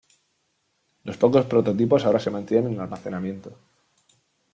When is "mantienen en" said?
2.31-2.79